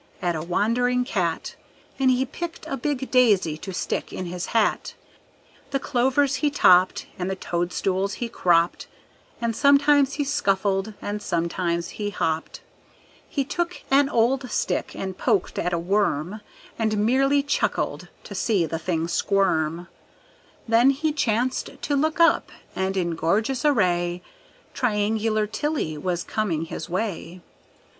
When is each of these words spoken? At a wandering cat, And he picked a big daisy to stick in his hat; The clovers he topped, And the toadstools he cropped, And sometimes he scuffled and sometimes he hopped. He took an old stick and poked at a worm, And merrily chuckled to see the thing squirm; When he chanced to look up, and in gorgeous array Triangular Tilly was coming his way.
At 0.19 0.35
a 0.35 0.41
wandering 0.41 1.03
cat, 1.05 1.55
And 1.99 2.09
he 2.09 2.25
picked 2.25 2.65
a 2.65 2.75
big 2.75 3.11
daisy 3.11 3.55
to 3.59 3.71
stick 3.71 4.11
in 4.11 4.25
his 4.25 4.47
hat; 4.47 4.95
The 5.69 5.79
clovers 5.79 6.37
he 6.37 6.49
topped, 6.49 7.05
And 7.19 7.29
the 7.29 7.35
toadstools 7.35 8.13
he 8.13 8.27
cropped, 8.27 8.87
And 9.39 9.55
sometimes 9.55 10.13
he 10.13 10.23
scuffled 10.23 10.95
and 11.03 11.21
sometimes 11.21 11.89
he 11.89 12.09
hopped. 12.09 12.61
He 13.29 13.45
took 13.45 13.83
an 13.91 14.09
old 14.09 14.49
stick 14.49 14.95
and 14.95 15.19
poked 15.19 15.59
at 15.59 15.71
a 15.71 15.77
worm, 15.77 16.41
And 16.79 17.05
merrily 17.05 17.43
chuckled 17.43 18.07
to 18.23 18.33
see 18.33 18.65
the 18.65 18.79
thing 18.79 19.07
squirm; 19.07 19.87
When 20.65 20.89
he 20.89 21.11
chanced 21.13 21.79
to 21.79 21.95
look 21.95 22.19
up, 22.19 22.51
and 22.75 22.97
in 22.97 23.11
gorgeous 23.15 23.63
array 23.65 24.23
Triangular 24.73 25.45
Tilly 25.45 25.95
was 25.95 26.23
coming 26.23 26.65
his 26.65 26.89
way. 26.89 27.41